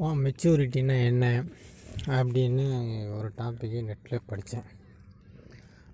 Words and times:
மெச்சூரிட்டினா 0.00 0.94
என்ன 1.04 1.44
அப்படின்னு 2.06 2.64
ஒரு 3.16 3.28
டாப்பிக்கு 3.36 3.80
நெட்டில் 3.88 4.26
படித்தேன் 4.26 4.68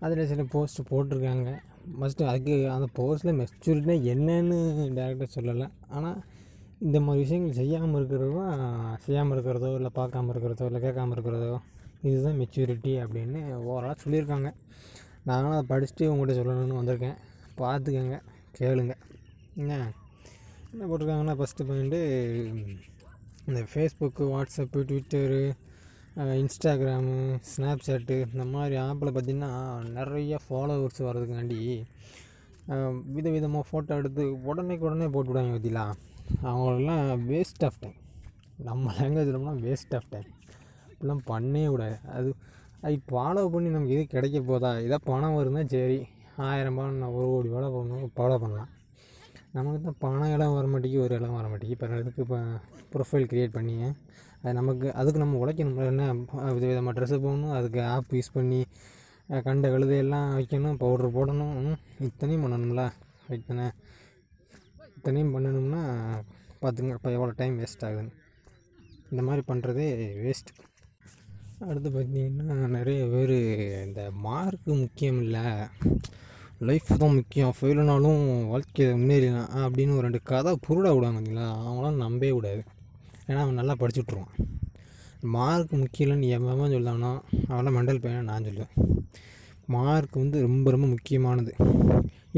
அதில் 0.01 0.27
சில 0.27 0.43
போஸ்ட் 0.53 0.81
போட்டிருக்காங்க 0.91 1.51
ஃபஸ்ட்டு 1.99 2.29
அதுக்கு 2.31 2.71
அந்த 2.71 2.87
போஸ்ட்டில் 2.99 3.39
மெச்சூரிட்டினா 3.41 3.97
என்னன்னு 4.13 4.59
டேரெக்டாக 4.99 5.29
சொல்லலை. 5.35 5.67
ஆனால் 5.89 6.19
இந்த 6.81 7.01
மாதிரி 7.01 7.23
விஷயங்கள் 7.25 7.53
செய்யாமல் 7.53 7.99
இருக்கிறதோ 8.01 8.43
செய்யாமல் 9.07 9.35
இருக்கிறதோ 9.37 9.75
இல்லை 9.75 9.91
பார்க்காம 9.95 10.31
இருக்கிறதோ 10.35 10.65
இல்லை 10.65 10.83
கேட்காம 10.87 11.11
இருக்கிறதோ 11.11 11.61
இதுதான் 12.03 12.39
மெச்சூரிட்டி 12.43 12.93
அப்படின்னு 13.05 13.41
ஓவராலாக 13.71 13.97
சொல்லியிருக்காங்க. 14.05 14.51
நானும் 15.25 15.55
அதை 15.57 15.65
படிச்சுட்டு 15.73 16.11
உங்கள்கிட்ட 16.11 16.41
சொல்லணும்னு 16.41 16.81
வந்திருக்கேன். 16.81 17.19
பார்த்துக்கங்க 17.59 18.19
கேளுங்க. 18.61 18.95
என்ன? 19.57 19.93
என்ன 20.73 20.87
போட்டிருக்காங்கன்னா 20.87 21.37
ஃபஸ்ட்டு 21.41 21.67
பாயிண்ட்டு 21.71 22.01
இந்த 23.49 23.61
Facebook 23.71 24.23
WhatsApp 24.33 24.81
Twitter 24.89 25.43
Instagram 26.41 27.15
Snapchat 27.51 28.17
இந்த 28.33 28.45
மாதிரி 28.55 28.75
ஆப்பில் 28.83 29.11
பார்த்திங்கன்னா 29.17 29.51
நிறைய 29.95 30.39
ஃபாலோவர்ஸ் 30.45 31.01
வர்றதுக்காண்டி 31.07 31.61
விதவிதமாக 33.15 33.65
ஃபோட்டோ 33.69 33.97
எடுத்து 34.01 34.25
உடனேக்கு 34.49 34.87
உடனே 34.89 35.09
போட்டு 35.15 35.33
விடாங்க 35.33 35.53
பார்த்தீங்களா 35.55 35.87
அவங்களெல்லாம் 36.49 37.25
வேஸ்ட் 37.31 37.65
ஆஃப் 37.69 37.81
டைம் 37.85 37.97
நம்ம 38.69 38.93
லாங்குவேஜ் 38.99 39.29
சொல்லணும்னா 39.31 39.57
வேஸ்ட் 39.67 39.97
ஆஃப் 39.99 40.11
டைம் 40.15 40.29
இப்படிலாம் 40.91 41.25
பண்ணவே 41.33 41.67
கூடாது. 41.75 41.97
அது 42.17 42.29
அது 42.87 42.97
ஃபாலோ 43.11 43.45
பண்ணி 43.55 43.71
நமக்கு 43.77 43.97
எது 43.99 44.05
கிடைக்க 44.17 44.41
போதா? 44.51 44.73
இதாக 44.87 45.01
பணம் 45.11 45.37
வருதுன்னா 45.39 45.65
சரி 45.77 45.99
ஆயிரம் 46.49 46.79
பணம் 46.81 47.15
ஒரு 47.19 47.29
கோடி 47.33 47.49
வேலை 47.57 47.71
பண்ணணும் 47.77 48.13
ஃபாலோ 48.17 48.37
பண்ணலாம். 48.45 48.73
நமக்கு 49.57 49.79
தான் 49.87 49.99
பணம் 50.05 50.33
இடம் 50.35 50.55
வர 50.57 50.67
மாட்டேங்கி 50.73 50.99
ஒரு 51.05 51.13
இடம் 51.19 51.37
வர 51.39 51.47
மாட்டேங்கி 51.51 51.75
இப்போ 51.77 51.87
அதுக்கு 51.99 52.23
இப்போ 52.27 52.39
ப்ரொஃபைல் 52.93 53.27
க்ரியேட் 53.31 53.57
பண்ணி 53.59 53.77
அது 54.43 54.53
நமக்கு 54.59 54.87
அதுக்கு 55.01 55.21
நம்ம 55.23 55.39
உழைக்கணும். 55.43 55.79
என்ன 55.93 56.05
வித 56.57 56.65
விதமாக 56.71 56.93
ட்ரெஸ்ஸு 56.97 57.19
போடணும் 57.25 57.55
அதுக்கு 57.59 57.81
ஆப் 57.95 58.13
யூஸ் 58.19 58.37
பண்ணி 58.37 58.61
கண்ட 59.47 59.69
கழுதையெல்லாம் 59.75 60.29
வைக்கணும் 60.39 60.79
பவுட்ரு 60.83 61.09
போடணும். 61.17 61.57
இத்தனையும் 62.09 62.45
பண்ணணும்ல. 62.45 62.85
இத்தனை 63.39 63.65
இத்தனையும் 64.99 65.35
பண்ணணும்னா 65.35 65.83
பார்த்துங்க 66.63 66.95
இப்போ 66.99 67.11
எவ்வளோ 67.17 67.35
டைம் 67.41 67.59
வேஸ்ட் 67.63 67.85
ஆகுதுன்னு. 67.89 68.15
இந்த 69.11 69.23
மாதிரி 69.29 69.43
பண்ணுறதே 69.51 69.89
வேஸ்ட் 70.25 70.51
அடுத்து 71.69 71.89
பார்த்தீங்கன்னா 71.97 72.57
நிறைய 72.79 73.03
பேர் 73.13 73.37
இந்த 73.87 74.03
மார்க்கு 74.27 74.71
முக்கியம் 74.83 75.21
இல்லை. 75.25 75.45
லைஃப் 76.67 76.89
தான் 77.01 77.15
முக்கியம். 77.17 77.53
ஃபெயிலுனாலும் 77.57 78.23
வாழ்க்கையில் 78.53 78.97
முன்னேறிடலாம் 79.01 79.51
அப்படின்னு 79.65 79.93
ஒரு 79.97 80.05
ரெண்டு 80.07 80.21
கதை 80.31 80.53
புருடா 80.67 80.91
விடுவாங்க 80.95 81.19
பார்த்தீங்களா 81.19 81.49
அவங்களாம் 81.65 82.01
நம்பவே 82.05 82.31
விடாது 82.37 82.63
ஏன்னா 83.29 83.41
அவன் 83.43 83.59
நல்லா 83.61 83.75
படிச்சுட்ருவான் 83.83 84.33
மார்க் 85.35 85.75
முக்கியம் 85.83 86.07
இல்லைன்னு 86.07 86.31
எவன் 86.37 86.73
சொல்லுவானோ 86.75 87.11
அவெல்லாம் 87.51 87.77
மெண்டல் 87.79 88.01
பையன் 88.05 88.29
நான் 88.31 88.47
சொல்லுவேன். 88.49 88.73
மார்க் 89.75 90.19
வந்து 90.23 90.39
ரொம்ப 90.47 90.67
ரொம்ப 90.75 90.87
முக்கியமானது. 90.95 91.53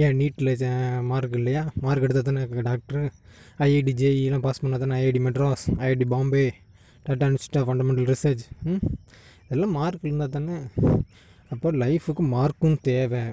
ஏன் 0.05 0.19
நீட்டில் 0.21 0.53
மார்க் 1.11 1.37
இல்லையா? 1.41 1.63
மார்க் 1.85 2.05
எடுத்தால் 2.07 2.29
தானே 2.29 2.63
டாக்டர் 2.69 3.05
ஐஐடி 3.67 3.95
ஜேஇலாம் 4.01 4.45
பாஸ் 4.47 4.63
பண்ணால் 4.65 4.83
தானே 4.85 4.99
IIT 5.01 5.23
Madras 5.29 5.65
IIT 5.85 6.09
Bombay 6.15 6.45
Tata 7.07 7.29
institute 7.33 7.59
of 7.61 7.69
fundamental 7.71 8.11
research 8.13 8.45
இதெல்லாம் 9.47 9.75
மார்க் 9.79 10.07
இருந்தால் 10.09 10.35
தானே. 10.37 10.59
அப்போ 11.53 11.69
லைஃபுக்கு 11.85 12.25
மார்க்கும் 12.37 12.79
தேவை. 12.91 13.25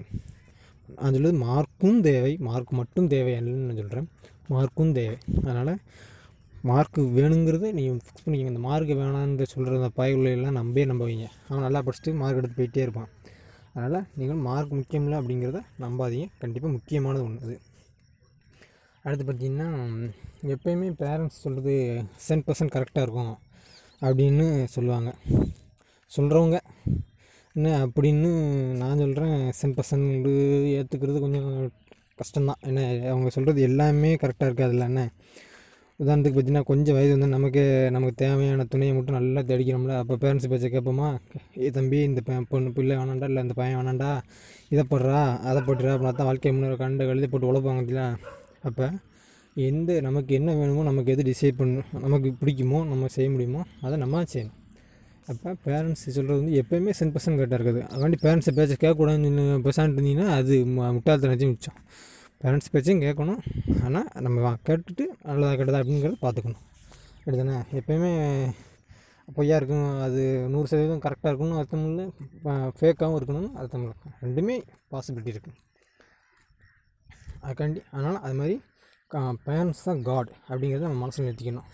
நான் 0.95 1.39
மார்க்கும் 1.47 2.01
தேவை 2.01 2.37
மார்க் 2.47 2.71
மட்டும் 2.79 3.07
தேவை 3.07 3.33
இல்லைன்னு 3.33 3.67
நான் 3.69 3.81
சொல்கிறேன் 3.81 4.09
மார்க்கும் 4.53 4.91
தேவை. 4.91 5.17
அதனால் 5.41 5.73
மார்க்கு 6.69 7.01
வேணுங்கிறத 7.17 7.71
நீங்கள் 7.77 7.99
ஃபிக்ஸ் 8.05 8.23
பண்ணிக்கங்க. 8.25 8.53
இந்த 8.53 8.59
மார்க்கு 8.59 8.93
வேணான்னு 8.93 9.47
சொல்கிற 9.53 9.75
அந்த 9.79 9.91
பயவுலையெல்லாம் 9.99 10.57
நம்பே 10.59 10.85
நம்புவீங்க 10.91 11.25
அவன் 11.47 11.65
நல்லா 11.65 11.81
படிச்சுட்டு 11.87 12.13
மார்க் 12.21 12.39
எடுத்து 12.41 12.59
போயிட்டே 12.59 12.85
இருப்பான். 12.85 13.09
அதனால் 13.73 14.05
நீங்கள் 14.19 14.41
மார்க் 14.47 14.77
முக்கியம் 14.79 15.03
இல்லை 15.03 15.17
அப்படிங்கிறத 15.19 15.61
நம்பாதீங்க. 15.83 16.27
கண்டிப்பாக 16.39 16.73
முக்கியமானது 16.73 17.23
ஒன்று 17.23 17.45
அது. 17.47 17.57
அடுத்து 19.03 19.25
பார்த்திங்கன்னா 19.27 19.67
எப்போயுமே 20.53 20.87
பேரண்ட்ஸ் 21.03 21.43
சொல்கிறது 21.43 21.75
சென் 22.27 22.43
பர்சன்ட் 22.47 22.75
கரெக்டாக 22.75 23.05
இருக்கும் 23.07 23.35
அப்படின்னு 24.01 24.65
சொல்லுவாங்க. 24.75 25.11
சொல்கிறவங்க 26.11 26.57
என்ன 27.57 27.85
அப்படின்னு 27.85 28.31
நான் 28.75 28.97
சொல்கிறேன் 28.97 29.51
சென் 29.51 29.73
பசங்க 29.73 30.29
ஏற்றுக்கிறது 30.73 31.19
கொஞ்சம் 31.19 31.71
கஷ்டம்தான். 32.17 32.59
என்ன 32.61 32.81
அவங்க 33.09 33.29
சொல்கிறது 33.29 33.61
எல்லாமே 33.61 34.15
கரெக்டாக 34.15 34.43
இருக்காதுல்ல 34.43 34.79
என்ன? 34.79 35.11
உதாரணத்துக்கு 35.99 36.35
பார்த்தீங்கன்னா 36.37 36.61
கொஞ்சம் 36.61 36.95
வயது 36.95 37.11
வந்து 37.11 37.27
நமக்கு 37.27 37.63
நமக்கு 37.91 38.15
தேவையான 38.15 38.63
துணையை 38.63 38.95
மட்டும் 38.95 39.15
நல்லா 39.15 39.41
தேடிக்கிறோம்ல. 39.41 39.97
அப்போ 39.97 40.15
பேரண்ட்ஸ் 40.15 40.49
பேச்சை 40.49 40.69
கேட்போமா? 40.69 41.17
ஏ 41.59 41.69
தம்பி 41.69 41.97
இந்த 42.01 42.21
ப- 42.21 42.45
பொண்ணு 42.49 42.71
பிள்ளை 42.71 42.95
வேணாண்டா 42.97 43.23
இல்லை 43.23 43.41
இந்த 43.41 43.53
பையன் 43.53 43.77
வேணாண்டா 43.77 44.21
இதை 44.69 44.83
போடுறா 44.89 45.37
அதை 45.39 45.61
போட்டுறா 45.61 45.91
அப்படின்னா 45.95 46.13
தான் 46.13 46.25
வாழ்க்கை 46.25 46.51
முன்னேற 46.51 46.75
கண்டு 46.75 47.05
கழுதி 47.05 47.27
போட்டு 47.27 47.53
உழைப்பாங்க 47.53 47.77
இல்லையா 47.77 48.17
அப்போ 48.61 48.89
எந்த 49.55 50.01
நமக்கு 50.01 50.33
என்ன 50.35 50.55
வேணுமோ 50.55 50.83
நமக்கு 50.83 51.17
எது 51.17 51.23
டிசைட் 51.31 51.61
பண்ணணும் 51.61 51.99
நமக்கு 52.01 52.33
பிடிக்குமோ 52.45 52.79
நம்ம 52.85 53.07
செய்ய 53.07 53.29
முடியுமோ 53.29 53.63
அதை 53.81 53.97
நம்ம 53.97 54.23
செய்யணும். 54.23 54.55
அப்போ 55.27 55.55
பேரண்ட்ஸ் 55.65 56.03
சொல்கிறது 56.09 56.39
வந்து 56.39 56.53
எப்போயுமே 56.61 56.89
சென் 56.89 57.11
பர்சன்ட் 57.13 57.39
கரெக்டாக 57.39 57.57
இருக்குது 57.57 57.81
அதுக்காண்டி 57.91 58.17
பேரண்ட்ஸை 58.21 58.51
பேச்சை 58.51 58.75
கேட்கக்கூடாதுன்னு 58.75 59.45
பெர்சன்ட் 59.65 59.95
இருந்தீங்கன்னா 59.95 60.27
அது 60.31 60.55
முட்டாள்தனத்தையும் 60.65 61.53
மிச்சம். 61.53 61.77
பேரண்ட்ஸ் 62.41 62.71
பேச்சையும் 62.71 63.03
கேட்கணும். 63.03 63.41
ஆனால் 63.83 64.07
நம்ம 64.19 64.37
வா- 64.45 64.67
கேட்டுட்டு 64.67 65.05
நல்லதா 65.23 65.53
கெட்டதா 65.53 65.81
அப்படிங்கிறத 65.83 66.17
பார்த்துக்கணும். 66.21 66.63
அப்படிதானே? 67.25 67.55
எப்போயுமே 67.71 68.11
பொய்யா 69.35 69.55
இருக்கும் 69.55 70.01
அது 70.01 70.21
நூறு 70.49 70.67
சதவீதம் 70.67 71.01
கரெக்டாக 71.01 71.31
இருக்கணும் 71.31 71.57
அர்த்தம் 71.57 71.85
இல்லை. 71.87 72.05
ஃபேக்காகவும் 72.79 73.17
இருக்கணும்னு 73.19 73.51
அர்த்தம் 73.53 73.81
இல்லை. 73.81 73.95
ரெண்டுமே 74.21 74.55
பாசிபிலிட்டி 74.91 75.33
இருக்குது 75.35 75.57
அதுக்காண்டி 77.43 77.81
அதனால் 77.91 78.21
அது 78.21 78.33
மாதிரி 78.33 78.55
பேரண்ட்ஸ் 79.45 79.83
தான் 79.83 80.01
காட் 80.01 80.31
அப்படிங்கிறத 80.49 80.79
நம்ம 80.79 80.99
மனசில் 81.03 81.25
நிறுத்திக்கணும். 81.25 81.67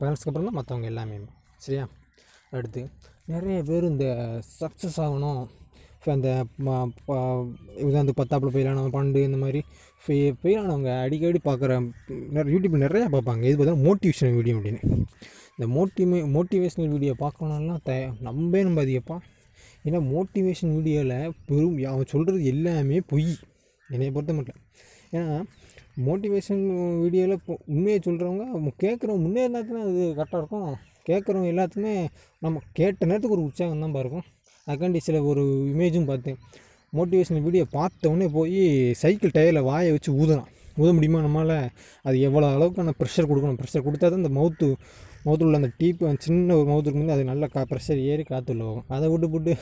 பேரண்ட்ஸ்க்கு 0.00 0.30
அப்புறம் 0.30 0.48
தான் 0.48 0.58
மற்றவங்க 0.58 0.84
எல்லாமே 0.84 1.18
சரியா? 1.58 1.84
அடுத்து 2.54 2.88
நிறைய 3.24 3.62
பேர் 3.62 3.84
இந்த 3.84 4.04
சக்ஸஸ் 4.60 4.96
ஆகணும். 4.96 5.46
இப்போ 5.98 6.12
அந்த 6.12 6.44
ம- 6.64 6.88
ப- 7.04 7.46
உதாரணத்துக்கு 7.76 8.24
பத்தாப்புல 8.24 8.54
ஃபெயிலானவங்க 8.54 8.88
பண்டு 8.88 9.22
இந்த 9.22 9.36
மாதிரி 9.36 9.62
ஃபெ 10.06 10.34
ஃபெயிலானவங்க 10.42 11.00
அடிக்கடி 11.00 11.40
பார்க்குற 11.44 11.90
யூடியூப் 12.32 12.84
நிறையா 12.84 13.06
பார்ப்பாங்க. 13.12 13.42
இது 13.42 13.64
பார்த்தா 13.64 13.78
மோட்டிவேஷனல் 13.78 14.34
வீடியோ 14.34 14.56
அப்படின்னு. 14.56 15.04
இந்த 15.58 15.66
மோட்டிவே 15.66 16.40
மோட்டிவேஷனல் 16.40 16.88
வீடியோ 16.88 17.14
பார்க்கணுன்னா 17.20 17.78
த 17.84 17.92
நம்பே 17.92 18.62
நம்பவே 18.62 18.84
அதிகப்பா 18.84 19.18
ஏன்னா 19.84 20.12
மோட்டிவேஷன் 20.14 20.74
வீடியோவில் 20.74 21.32
பெரும் 21.46 21.84
அவன் 21.84 22.06
சொல்கிறது 22.06 22.44
எல்லாமே 22.44 23.00
பொய். 23.00 23.36
என்னை 23.90 24.10
பொறுத்த 24.10 24.32
மட்டும். 24.32 24.56
ஏன்னா 25.12 25.42
மோட்டிவேஷன் 26.06 27.00
வீடியோவில் 27.00 27.38
உண்மையை 27.66 28.00
சொல்கிறவங்க 28.04 28.72
கேட்குறவங்க 28.80 29.20
முன்னேறினா 29.24 29.50
தானே 29.50 29.80
அது 29.82 30.14
கரெக்டாக 30.16 30.36
இருக்கும். 30.36 30.76
கேட்குறவங்க 31.08 31.48
எல்லாத்துக்குமே 31.54 31.94
நம்ம 32.42 32.62
கேட்ட 32.78 33.08
நேரத்துக்கு 33.10 33.36
ஒரு 33.38 33.46
உற்சாகம் 33.48 33.82
தான் 33.84 34.02
இருக்கும் 34.04 34.26
அதுக்காண்டி 34.66 35.00
சில 35.06 35.16
ஒரு 35.30 35.42
இமேஜும் 35.72 36.10
பார்த்தேன். 36.10 36.38
மோட்டிவேஷனல் 36.92 37.44
வீடியோ 37.46 37.64
பார்த்தவொடனே 37.78 38.26
போய் 38.36 38.60
சைக்கிள் 39.02 39.34
டயரில் 39.36 39.66
வாயை 39.70 39.90
வச்சு 39.94 40.10
ஊதலாம் 40.22 40.50
ஊத 40.82 40.90
முடியுமா 40.96 41.18
நம்மளால் 41.24 41.56
அது 42.06 42.16
எவ்வளோ 42.28 42.46
அளவுக்கான 42.54 42.94
ப்ரெஷர் 43.00 43.28
கொடுக்கணும்? 43.30 43.58
ப்ரெஷர் 43.60 43.84
கொடுத்தா 43.86 44.06
தான் 44.06 44.22
அந்த 44.22 44.30
மவுத்து 44.38 44.66
மவுத்தில் 45.26 45.48
உள்ள 45.48 45.58
அந்த 45.60 45.70
டீப் 45.80 46.00
சின்ன 46.26 46.54
ஒரு 46.60 46.66
மவுத்துக்கு 46.70 46.90
இருக்கும்போது 46.90 47.16
அது 47.16 47.30
நல்லா 47.30 47.46
கா 47.54 47.62
ப்ரெஷர் 47.72 48.00
ஏறி 48.10 48.24
காற்று 48.30 48.52
உள்ள 48.54 48.64
போகும் 48.68 48.88
அதை 48.96 49.06
விட்டு 49.12 49.28
போட்டு 49.34 49.52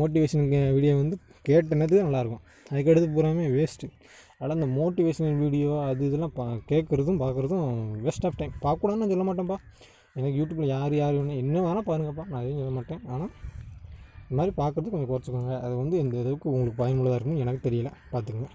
மோட்டிவேஷன் 0.00 0.46
வீடியோ 0.76 0.94
வந்து 1.02 1.16
கேட்ட 1.48 1.76
நேரத்துக்கு 1.80 2.08
நல்லாயிருக்கும். 2.08 2.42
அதுக்கடுத்து 2.70 3.08
பூராமே 3.16 3.46
வேஸ்ட்டு 3.56 3.88
அதனால் 4.38 4.56
அந்த 4.58 4.68
மோட்டிவேஷனல் 4.78 5.38
வீடியோ 5.44 5.72
அது 5.88 6.02
இதெல்லாம் 6.08 6.34
பா 6.38 6.44
கேட்குறதும் 6.70 7.20
பார்க்குறதும் 7.22 7.66
வேஸ்ட் 8.06 8.26
ஆஃப் 8.28 8.38
டைம் 8.40 8.54
பார்க்கக்கூடாதுன்னு 8.64 9.10
சொல்ல 9.12 9.26
மாட்டேன்ப்பா 9.28 9.58
எனக்கு 10.18 10.36
யூடியூப்பில் 10.38 10.72
யார் 10.76 10.94
யார் 11.00 11.16
வேணும் 11.18 11.40
என்ன 11.42 11.62
வேணால் 11.66 11.88
பாருங்கப்பா. 11.90 12.24
நான் 12.32 12.42
எதுவும் 12.44 12.60
சொல்ல 12.60 12.74
மாட்டேன். 12.76 13.00
ஆனால் 13.12 13.32
இந்த 14.26 14.36
மாதிரி 14.38 14.52
பார்க்குறது 14.60 14.92
கொஞ்சம் 14.92 15.10
குறைச்சிக்கோங்க. 15.12 15.54
அது 15.64 15.74
வந்து 15.80 15.96
எந்த 16.02 16.16
அளவுக்கு 16.22 16.52
உங்களுக்கு 16.52 16.80
பயனுள்ளதாக 16.82 17.16
இருக்குன்னு 17.18 17.42
எனக்கு 17.44 17.66
தெரியல. 17.68 17.90
பார்த்துக்கங்க. 18.12 18.50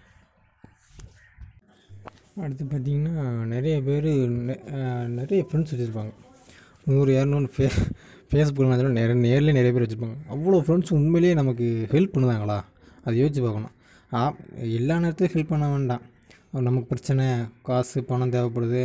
அடுத்து 2.44 2.66
பார்த்திங்கன்னா 2.74 3.24
நிறைய 3.54 3.76
பேர் 3.88 4.10
நிறைய 5.20 5.42
ஃப்ரெண்ட்ஸ் 5.48 5.74
வச்சுருப்பாங்க. 5.74 6.14
நூறு 6.90 7.10
இரநூறு 7.18 7.48
ஃபே 7.56 7.68
ஃபேஸ்புக்கில் 8.32 8.72
நான் 8.72 9.00
நிறைய 9.00 9.18
நேரில் 9.28 9.58
நிறைய 9.58 9.72
பேர் 9.76 9.86
வச்சுருப்பாங்க. 9.86 10.18
அவ்வளோ 10.34 10.58
ஃப்ரெண்ட்ஸ் 10.66 10.96
உண்மையிலேயே 10.98 11.34
நமக்கு 11.42 11.68
ஹெல்ப் 11.94 12.16
பண்ணுதாங்களா? 12.16 12.58
அதை 13.04 13.14
யோசிச்சு 13.22 13.42
பார்க்கணும். 13.46 13.74
ஆ 14.18 14.20
எல்லா 14.78 14.96
நேரத்துலையும் 15.04 15.34
ஹெல்ப் 15.36 15.52
பண்ண 15.54 15.66
வேண்டாம். 15.74 16.04
நமக்கு 16.68 16.88
பிரச்சனை 16.92 17.26
காசு 17.68 18.00
பணம் 18.12 18.34
தேவைப்படுது. 18.36 18.84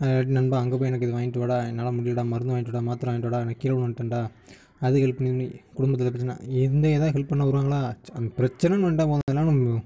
இல்லாட்டி 0.00 0.32
நண்பா 0.38 0.56
அங்கே 0.62 0.76
போய் 0.78 0.90
எனக்கு 0.90 1.06
இது 1.06 1.14
வாங்கிட்டு 1.16 1.40
வாடா 1.42 1.56
என்னால் 1.70 1.94
முடியலடா 1.96 2.24
மருந்து 2.32 2.52
வாங்கிட்டு 2.52 2.72
வாடா 2.72 2.84
மாத்திரை 2.88 3.08
வாங்கிட்டு 3.10 3.28
வாடா 3.28 3.40
எனக்கு 3.44 3.62
கீழே 3.62 3.74
வந்துட்டேன்டா 3.82 4.20
அது 4.86 5.02
ஹெல்ப் 5.02 5.18
பண்ணி 5.18 5.46
குடும்பத்தில் 5.76 6.12
பிரச்சனை. 6.14 6.34
எந்த 6.64 6.84
ஏதாவது 6.96 7.12
ஹெல்ப் 7.16 7.30
பண்ண 7.32 7.44
வருவாங்களா? 7.48 7.80
அந்த 8.16 8.28
பிரச்சனைன்னு 8.38 8.86
வந்துட்டால் 8.86 9.10
போதெல்லாம் 9.12 9.50
நம்ம 9.50 9.80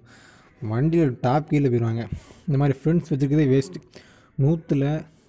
வண்டியில் 0.60 1.12
டாப் 1.24 1.50
கீழே 1.50 1.68
போயிடுவாங்க 1.72 2.02
இந்த 2.46 2.56
மாதிரி 2.60 2.76
ஃப்ரெண்ட்ஸ் 2.80 3.10
வச்சுருக்கதே 3.12 3.46
வேஸ்ட்டு 3.54 3.82
நூற்றில் 4.42 4.86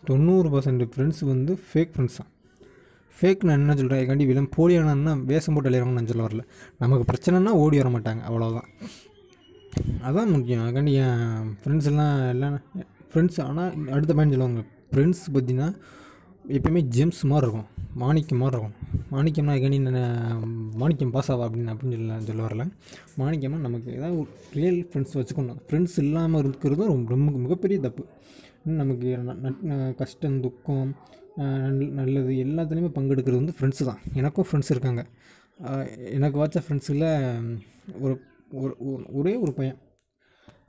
தொண்ணூறு 0.10 0.48
பர்சன்ட் 0.54 0.84
ஃப்ரெண்ட்ஸ் 0.94 1.22
வந்து 1.32 1.54
ஃபேக் 1.68 1.92
ஃப்ரெண்ட்ஸ் 1.94 2.20
தான். 2.20 2.32
ஃபேக் 3.14 3.46
நான் 3.48 3.60
என்ன 3.62 3.76
சொல்கிறேன் 3.80 4.02
ஏகாண்டி 4.04 4.26
விலம் 4.30 4.50
போலியானா 4.58 5.14
வேஷம் 5.32 5.56
போட்டு 5.56 5.70
அலையிறவங்க 5.70 5.98
நான் 6.00 6.12
சொல்ல 6.12 6.26
வரல. 6.28 6.44
நமக்கு 6.84 7.06
பிரச்சனைனா 7.12 7.54
ஓடி 7.64 7.78
வர 7.82 7.90
மாட்டாங்க 7.96 8.22
அவ்வளோதான் 8.30 8.70
அதான் 10.08 10.32
முக்கியம். 10.36 10.62
அதுக்காண்டி 10.64 10.94
என் 11.04 11.52
ஃப்ரெண்ட்ஸ் 11.62 11.90
எல்லாம் 11.92 12.16
எல்லாம் 12.34 12.56
ஃப்ரெண்ட்ஸ் 13.14 13.42
ஆனால் 13.42 13.90
அடுத்த 13.90 14.14
பாயிண்ட் 14.14 14.34
சொல்லுவாங்க. 14.34 14.64
ஃப்ரெண்ட்ஸ் 14.92 15.34
பார்த்தீங்கன்னா 15.34 15.76
எப்பயுமே 16.48 16.82
ஜெம்ஸ் 16.82 17.22
மாதிரி 17.22 17.52
இருக்கும். 17.52 17.66
மாணிக்கம் 17.94 18.38
மாதிரி 18.38 18.62
இருக்கும். 18.62 18.88
மாணிக்கம்னா 19.12 19.52
அதுக்காண்டி 19.52 19.92
நான் 19.92 20.44
மாணிக்கம் 20.76 21.12
பாஸ் 21.12 21.32
ஆவா 21.32 21.36
அப்படின்னு 21.36 21.78
அப்படின்னு 21.78 21.92
சொல்ல 21.92 22.20
சொல்ல 22.20 22.46
வரல. 22.46 22.72
மாணிக்கமாக 23.16 23.62
நமக்கு 23.62 23.92
ஏதாவது 23.92 24.20
ஒரு 24.20 24.28
ரியல் 24.54 24.90
ஃப்ரெண்ட்ஸ் 24.94 25.14
வச்சுக்கணும். 25.14 25.56
ஃப்ரெண்ட்ஸ் 25.70 25.98
இல்லாமல் 25.98 26.44
இருக்கிறது 26.44 26.86
ரொம்ப 26.86 27.10
ரொம்ப 27.10 27.32
மிகப்பெரிய 27.32 27.80
தப்பு. 27.80 28.06
நமக்கு 28.64 29.18
நட்- 29.18 29.96
கஷ்டம் 29.96 30.42
துக்கம் 30.42 30.96
நல்- 31.38 31.90
நல்லது 31.90 32.30
எல்லாத்துலேயுமே 32.30 32.92
பங்கெடுக்கிறது 32.96 33.36
வந்து 33.36 33.54
ஃப்ரெண்ட்ஸு 33.60 33.86
தான். 33.86 34.00
எனக்கும் 34.14 34.46
ஃப்ரெண்ட்ஸ் 34.52 34.70
இருக்காங்க. 34.70 35.06
எனக்கு 35.96 36.46
வாட்ச 36.46 36.62
ஃப்ரெண்ட்ஸில் 36.70 37.60
ஒரு 38.00 38.22
ஒரு- 38.52 39.06
ஒரே 39.12 39.36
ஒரு 39.36 39.54
பையன். 39.54 39.78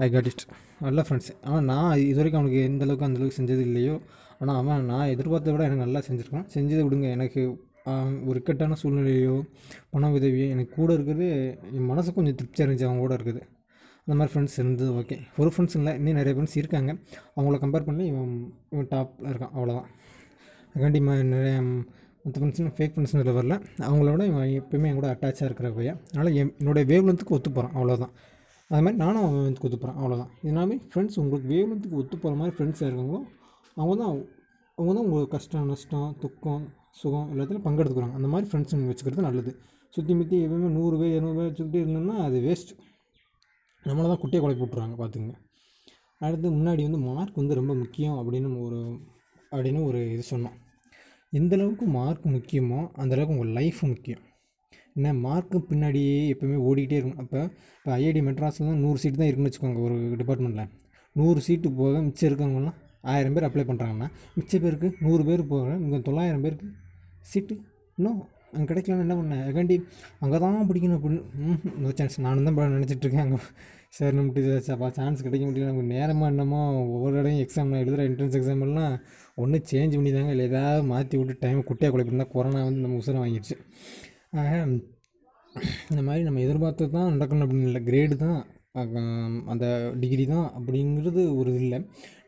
ஐ 0.05 0.06
கட் 0.12 0.29
இட் 0.31 0.43
நல்ல 0.85 1.00
ஃப்ரெண்ட்ஸ் 1.06 1.31
ஆனால் 1.47 1.64
நான் 1.70 1.94
இது 2.11 2.19
வரைக்கும் 2.19 2.41
அவனுக்கு 2.41 2.61
எந்த 2.69 2.85
அளவுக்கு 2.87 3.06
அந்த 3.06 3.19
அளவுக்கு 3.19 3.38
செஞ்சது 3.38 3.62
இல்லையோ 3.69 3.94
ஆனால் 4.41 4.58
அவன் 4.61 4.87
நான் 4.91 5.11
எதிர்பார்த்த 5.14 5.52
விட 5.55 5.62
எனக்கு 5.69 5.85
நல்லா 5.87 6.00
செஞ்சுருக்கான். 6.06 6.47
செஞ்சதை 6.55 6.82
விடுங்க. 6.87 7.06
எனக்கு 7.17 7.41
ஒரு 8.29 8.37
இக்கட்டான 8.41 8.76
சூழ்நிலையோ 8.82 9.35
பண 9.93 10.08
உதவியோ 10.17 10.47
எனக்கு 10.55 10.73
கூட 10.79 10.91
இருக்கிறது 10.97 11.29
என் 11.76 11.88
மனசு 11.91 12.14
கொஞ்சம் 12.19 12.37
திருப்தியாக 12.41 12.67
இருந்துச்சு 12.67 12.88
அவங்க 12.88 13.02
கூட 13.05 13.14
இருக்குது. 13.19 13.43
அந்த 14.05 14.14
மாதிரி 14.19 14.32
ஃப்ரெண்ட்ஸ் 14.32 14.56
இருந்தது 14.61 14.91
ஓகே 15.00 15.17
ஒரு 15.41 15.50
ஃப்ரெண்ட்ஸ் 15.55 15.76
இல்லை 15.81 15.93
இன்னும் 15.99 16.19
நிறைய 16.20 16.35
ஃப்ரெண்ட்ஸ் 16.37 16.56
இருக்காங்க. 16.62 16.91
அவங்கள 17.37 17.58
கம்பேர் 17.64 17.87
பண்ணி 17.88 18.05
இவன் 18.12 18.32
இவன் 18.75 18.88
டாப்பில் 18.94 19.31
இருக்கான் 19.32 19.55
அவ்வளோதான் 19.56 19.88
அதுக்காண்டி 20.73 21.00
நிறைய 21.35 21.55
மற்ற 22.25 22.37
ஃப்ரெண்ட்ஸ்னு 22.41 22.73
ஃபேக் 22.79 22.93
ஃப்ரெண்ட்ஸ்னு 22.94 23.20
சொல்ல 23.23 23.35
வரல. 23.41 23.56
அவங்களோட 23.88 24.23
இவன் 24.31 24.49
எப்பயுமே 24.61 24.88
என் 24.91 24.99
கூட 25.00 25.08
அட்டாச்சாக 25.14 25.49
இருக்கிற 25.49 25.69
பையன். 25.79 26.00
அதனால் 26.11 26.35
என் 26.41 26.52
என்னுடைய 26.61 26.85
வேவ்லென்த்துக்கு 26.93 27.37
ஒத்து 27.38 27.50
போகிறான் 27.50 27.75
அவ்வளோதான் 27.79 28.12
அது 28.71 28.83
மாதிரி 28.85 28.99
நானும் 29.03 29.23
அவன் 29.23 29.45
வந்து 29.47 29.63
ஒத்து 29.67 29.79
போகிறேன் 29.79 29.99
அவ்வளோதான் 30.01 30.31
இதனாலே 30.47 30.77
ஃப்ரெண்ட்ஸ் 30.91 31.19
உங்களுக்கு 31.23 31.49
வேவலத்துக்கு 31.53 31.99
ஒத்து 32.01 32.17
போகிற 32.17 32.37
மாதிரி 32.41 32.55
ஃப்ரெண்ட்ஸ் 32.57 32.83
இருக்காங்களோ 32.87 33.21
அவங்க 33.77 33.95
தான் 34.03 34.13
அவங்க 34.79 34.93
தான் 34.97 35.05
உங்களுக்கு 35.07 35.33
கஷ்டம் 35.37 35.71
நஷ்டம் 35.71 36.11
துக்கம் 36.23 36.65
சுகம் 37.01 37.29
எல்லாத்துலையும் 37.33 37.67
பங்கெடுத்துக்கிறாங்க 37.67 38.17
அந்த 38.19 38.29
மாதிரி 38.33 38.47
ஃப்ரெண்ட்ஸ் 38.51 38.75
நீங்கள் 38.75 38.93
வச்சுக்கிறது 38.93 39.27
நல்லது. 39.29 39.51
சுற்றி 39.95 40.13
முற்றி 40.19 40.37
எப்பவுமே 40.45 40.71
நூறு 40.77 40.97
பேர் 41.01 41.15
இரநூறு 41.17 41.37
பேர் 41.39 41.49
வச்சுக்கிட்டே 41.51 41.83
இருந்தோம்னா 41.85 42.17
அது 42.27 42.39
வேஸ்ட் 42.47 42.73
நம்மளை 43.85 44.07
தான் 44.13 44.23
குட்டியை 44.23 44.41
குழப்பி 44.43 44.65
விட்ருவாங்க 44.65 44.97
பார்த்துங்க 45.03 45.35
அடுத்து 46.21 46.49
முன்னாடி 46.57 46.83
வந்து 46.89 47.01
மார்க் 47.09 47.41
வந்து 47.43 47.59
ரொம்ப 47.61 47.75
முக்கியம் 47.75 48.17
அப்படின்னு 48.21 48.49
ஒரு 48.65 48.81
அப்படின்னு 49.53 49.81
ஒரு 49.89 50.01
இது 50.15 50.25
சொன்னோம். 50.31 50.57
எந்தளவுக்கு 51.33 51.87
மார்க் 51.99 52.27
முக்கியமோ 52.35 52.81
அந்தளவுக்கு 53.03 53.35
உங்கள் 53.37 53.55
லைஃப் 53.59 53.81
முக்கியம். 53.93 54.23
என்ன 54.97 55.13
மார்க்கு 55.21 55.59
பின்னாடியே 55.69 56.17
எப்போயுமே 56.33 56.59
ஓடிக்கிட்டே 56.67 56.99
இருக்கும் 56.99 57.21
அப்போ 57.23 57.41
இப்போ 57.77 57.91
ஐஐடி 57.97 58.23
மெட்ராஸில் 58.27 58.71
தான் 58.71 58.83
நூறு 58.85 58.99
சீட்டு 58.99 59.19
தான் 59.19 59.29
இருக்குன்னு 59.29 59.51
வச்சுக்கோங்க 59.51 59.83
ஒரு 59.87 59.97
டிபார்ட்மெண்ட்டில் 60.17 60.69
நூறு 61.17 61.41
சீட்டு 61.41 61.69
போக 61.79 61.95
மிச்சம் 62.07 62.29
இருக்கவங்கலாம் 62.31 62.77
ஆயிரம் 63.05 63.35
பேர் 63.37 63.47
அப்ளை 63.49 63.65
பண்ணுறாங்கன்னா 63.69 64.09
மிச்ச 64.37 64.53
பேருக்கு 64.59 64.91
நூறு 65.01 65.23
பேர் 65.25 65.43
போக 65.47 65.79
இங்கே 65.81 66.01
தொள்ளாயிரம் 66.09 66.45
பேருக்கு 66.45 66.69
சீட்டு 67.27 67.55
இன்னும் 67.99 68.21
அங்கே 68.53 68.67
கிடைக்கலன்னு 68.71 69.05
என்ன 69.05 69.17
பண்ணேன் 69.17 69.43
ஏகாண்டி 69.49 69.75
அங்கே 70.21 70.39
தான் 70.39 70.69
பிடிக்கணும் 70.71 70.97
அப்படின்னு. 70.99 71.21
நோ 71.83 71.91
சான்ஸ் 71.99 72.17
நானும் 72.21 72.47
தான் 72.49 72.73
நினச்சிட்ருக்கேன் 72.77 73.23
நினைச்சிட்டு 73.23 73.27
அங்கே 73.27 73.39
சார் 73.97 74.15
நம்மட்டு 74.15 74.41
சாப்பா 74.67 74.89
சான்ஸ் 74.97 75.25
கிடைக்க 75.27 75.45
முடியல. 75.47 75.69
நமக்கு 75.69 75.93
நேரமாக 75.95 76.31
என்னமோ 76.33 76.61
ஒவ்வொரு 76.89 77.15
இடையும் 77.21 77.43
எக்ஸாம் 77.45 77.71
நான் 77.71 77.83
எழுதுகிற 77.83 78.05
என்ட்ரன்ஸ் 78.09 78.37
எக்ஸாம் 78.39 78.65
எல்லாம் 78.67 78.93
ஒன்று 79.39 79.59
சேஞ்ச் 79.71 79.97
பண்ணி 79.97 80.13
தாங்க 80.13 80.33
இல்லை 80.35 80.47
ஏதாவது 80.51 80.83
மாற்றி 80.87 81.17
விட்டு 81.19 81.37
டைம் 81.41 81.61
குட்டியாக 81.69 81.93
குழப்பிருந்தா 81.95 82.27
கொரோனா 82.35 82.63
வந்து 82.65 82.83
நம்ம 82.85 82.99
உசுரம் 83.03 83.23
வாங்கிடுச்சு 83.25 83.57
ஆக 84.32 84.50
இந்த 85.91 86.00
மாதிரி 86.06 86.23
நம்ம 86.27 86.41
எதிர்பார்த்தது 86.47 86.93
தான் 86.97 87.12
நடக்கணும் 87.15 87.44
அப்படின்னு 87.44 87.69
இல்லை. 87.71 87.81
கிரேடு 87.88 88.17
தான் 88.25 88.38
அந்த 89.53 89.67
டிகிரி 90.03 90.25
தான் 90.35 90.47
அப்படிங்கிறது 90.59 91.23
ஒரு 91.38 91.49
இது 91.53 91.62
இல்லை. 91.65 91.79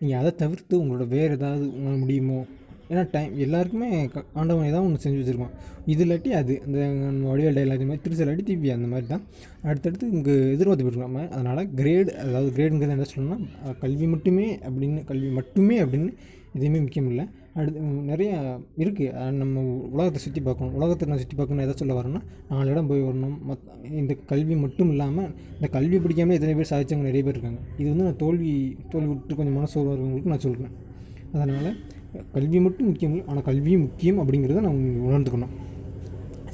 நீங்கள் 0.01 0.21
அதை 0.21 0.31
தவிர்த்து 0.41 0.81
உங்களோட 0.83 1.05
வேறு 1.17 1.37
ஏதாவது 1.39 1.65
உங்களால் 1.75 2.03
முடியுமோ? 2.05 2.39
ஏன்னா 2.93 3.05
டைம் 3.15 3.33
எல்லாருக்குமே 3.45 3.89
ஆண்டவன் 4.41 4.69
ஏதாவது 4.71 4.87
ஒன்று 4.89 5.03
செஞ்சு 5.05 5.21
வச்சுருப்பான். 5.21 5.55
இது 5.93 6.03
இல்லாட்டி 6.07 6.31
அது 6.41 6.53
இந்த 6.67 6.79
வடிவேல் 7.31 7.59
டைலாக் 7.59 7.87
மாதிரி 7.91 8.03
திருச்சி 8.05 8.23
இல்லாட்டி 8.25 8.45
திவ்வி 8.51 8.71
அந்த 8.77 8.89
மாதிரி 8.93 9.07
தான். 9.15 9.25
அடுத்தடுத்து 9.69 10.13
இங்கே 10.17 10.35
எதிர்பார்த்து 10.57 10.87
போயிருக்காம 10.87 11.25
அதனால் 11.37 11.63
கிரேடு 11.81 12.11
அதாவது 12.27 12.51
கிரேடுங்கிறது 12.59 12.97
என்ன 12.99 13.09
சொல்லணும்னா 13.15 13.75
கல்வி 13.85 14.09
மட்டுமே 14.15 14.47
அப்படின்னு 14.69 15.03
கல்வி 15.13 15.31
மட்டுமே 15.41 15.79
அப்படின்னு 15.85 16.11
எதுவுமே 16.57 16.79
முக்கியம் 16.85 17.09
இல்லை. 17.11 17.25
அடுத்து 17.59 17.83
நிறையா 18.11 18.37
இருக்குது 18.83 19.31
நம்ம 19.39 19.63
உலகத்தை 19.95 20.21
சுற்றி 20.25 20.41
பார்க்கணும். 20.47 20.75
உலகத்தை 20.79 21.07
நான் 21.11 21.21
சுற்றி 21.23 21.37
பார்க்கணும் 21.39 21.65
எதை 21.67 21.75
சொல்ல 21.81 21.95
வரேன்னா 21.99 22.21
நாலு 22.51 22.71
இடம் 22.73 22.91
போய் 22.91 23.05
வரணும். 23.07 23.37
மத் 23.49 23.65
இந்த 24.01 24.15
கல்வி 24.33 24.55
மட்டும் 24.65 24.91
இல்லாமல் 24.95 25.31
இந்த 25.57 25.69
கல்வி 25.77 25.99
பிடிக்காமல் 26.05 26.37
எத்தனை 26.39 26.55
பேர் 26.59 26.71
சாதித்தவங்க 26.73 27.09
நிறைய 27.11 27.23
பேர் 27.27 27.37
இருக்காங்க. 27.37 27.61
இது 27.81 27.89
வந்து 27.93 28.07
நான் 28.09 28.21
தோல்வி 28.25 28.53
தோல்வி 28.95 29.11
விட்டு 29.13 29.39
கொஞ்சம் 29.41 29.59
மனசு 29.61 29.77
வரவங்களுக்கு 29.89 30.33
நான் 30.35 30.45
சொல்கிறேன் 30.47 30.75
அதனால் 31.35 31.71
கல்வி 32.33 32.59
மட்டும் 32.61 32.87
முக்கியம் 32.87 33.29
ஆனால் 33.29 33.43
கல்வியும் 33.43 33.81
முக்கியம் 33.81 34.19
அப்படிங்கிறத 34.23 34.61
நம்ம 34.61 35.11
உணர்ந்துக்கணும். 35.11 35.53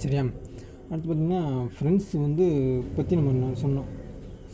சரியா? 0.02 0.22
அடுத்து 0.90 1.08
பார்த்திங்கன்னா 1.08 1.42
ஃப்ரெண்ட்ஸ் 1.76 2.12
வந்து 2.26 2.44
பற்றி 2.96 3.16
நம்ம 3.16 3.32
நான் 3.32 3.62
சொன்னோம். 3.62 3.88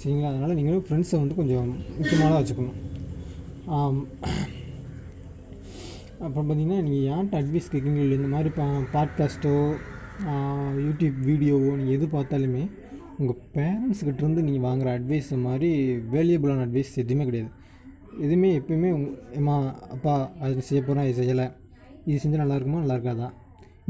சரிங்களா? 0.01 0.31
அதனால் 0.33 0.55
நீங்களும் 0.55 0.87
ஃப்ரெண்ட்ஸை 0.87 1.19
வந்து 1.23 1.35
கொஞ்சம் 1.35 1.69
முக்கியமானதாக 1.99 2.41
வச்சுக்கணும். 2.43 2.79
அப்புறம் 6.25 6.47
பார்த்தீங்கன்னா 6.47 6.81
நீங்கள் 6.87 7.07
யார்கிட்ட 7.11 7.41
அட்வைஸ் 7.41 7.71
கேட்குறீங்களோ 7.73 8.17
இந்த 8.21 8.31
மாதிரி 8.35 8.51
பா 8.59 8.67
பாட்காஸ்ட்டோ 8.95 9.55
யூடியூப் 10.87 11.19
வீடியோவோ 11.29 11.71
நீங்கள் 11.77 11.97
எது 11.97 12.07
பார்த்தாலுமே 12.07 12.65
உங்கள் 13.19 13.41
பேரண்ட்ஸ்கிட்டேருந்து 13.57 14.45
நீங்கள் 14.47 14.67
வாங்குகிற 14.67 14.99
அட்வைஸ் 14.99 15.31
மாதிரி 15.47 15.71
வேல்யூபிளான 16.15 16.65
அட்வைஸ் 16.67 16.93
எதுவுமே 16.97 17.25
கிடையாது. 17.25 17.51
எதுவுமே 18.25 18.51
எப்பயுமே 18.59 18.91
அம்மா 19.39 19.57
அப்பா 19.95 20.15
அது 20.41 20.63
செய்ய 20.69 20.81
போகிறேன் 20.83 21.09
இது 21.11 21.19
செய்யலை. 21.21 21.47
இது 22.09 22.19
செஞ்சால் 22.23 22.43
நல்லா 22.43 22.57
இருக்குமா 22.59 22.83
நல்லா 22.83 22.97
இருக்காதா? 22.99 23.29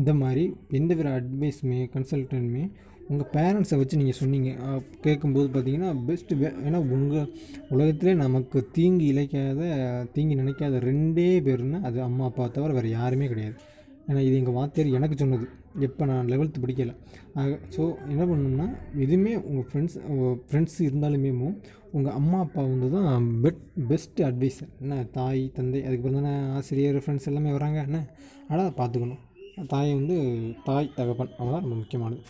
இந்த 0.01 0.15
மாதிரி 0.15 0.45
எந்த 0.79 0.93
வித 0.99 1.11
அட்வைஸுமே 1.19 1.79
கன்சல்டன்ட்டுமே 1.95 2.65
உங்கள் 3.09 3.31
பேரண்ட்ஸை 3.37 3.77
வச்சு 3.81 3.99
நீங்கள் 4.01 4.19
சொன்னீங்க. 4.21 4.51
கேட்கும்போது 5.05 5.49
பார்த்தீங்கன்னா 5.55 5.91
பெஸ்ட்டு 6.07 6.39
வே 6.41 6.49
ஏன்னா 6.67 6.79
உங்கள் 6.97 7.29
உலகத்திலே 7.75 8.15
நமக்கு 8.23 8.59
தீங்கு 8.77 9.05
இழைக்காத 9.13 9.63
தீங்கு 10.15 10.41
நினைக்காத 10.43 10.81
ரெண்டே 10.89 11.29
பேருன்னா 11.49 11.81
அது 11.91 12.01
அம்மா 12.09 12.25
அப்பா 12.31 12.47
தவிர 12.47 12.73
வேறு 12.73 12.91
யாருமே 12.91 13.29
கிடையாது. 13.33 13.57
ஏன்னா 14.09 14.21
இது 14.27 14.35
எங்கள் 14.41 14.57
வாத்தியார் 14.59 14.97
எனக்கு 14.97 15.17
சொன்னது. 15.23 15.47
எப்போ 15.87 16.05
நான் 16.11 16.31
லெவல்த்து 16.33 16.63
படிக்கலை. 16.65 16.95
ஸோ 17.75 17.83
என்ன 18.13 18.23
பண்ணணும்னா 18.31 18.67
எதுவுமே 19.05 19.33
உங்கள் 19.49 19.67
ஃப்ரெண்ட்ஸ் 19.71 19.97
ஃப்ரெண்ட்ஸ் 20.49 20.79
இருந்தாலுமே 20.89 21.31
உங்கள் 21.97 22.17
அம்மா 22.19 22.39
அப்பா 22.45 22.63
வந்து 22.63 22.89
தான் 22.95 23.27
பெட் 23.45 23.63
பெஸ்ட்டு 23.91 24.27
அட்வைஸர் 24.29 24.71
என்ன 24.83 25.03
தாய் 25.19 25.43
தந்தை 25.57 25.81
அதுக்கப்புறம் 25.87 26.19
தானே 26.21 26.35
ஆசிரியர் 26.59 27.03
ஃப்ரெண்ட்ஸ் 27.05 27.29
எல்லாமே 27.31 27.53
வராங்க. 27.57 27.79
என்ன? 27.89 28.01
ஆனால் 28.49 28.77
பார்த்துக்கணும். 28.81 29.23
தாயை 29.73 29.93
வந்து 29.95 30.17
தாய் 30.69 30.95
தகப்பன். 30.97 31.33
அவங்க 31.37 31.53
தான் 31.55 31.65
ரொம்ப 31.67 31.77
முக்கியமானது. 31.83 32.23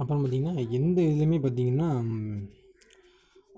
அப்புறம் 0.00 0.22
பார்த்திங்கன்னா 0.22 0.54
எந்த 0.78 0.98
இதுலேயுமே 1.08 1.40
பார்த்திங்கன்னா 1.46 1.88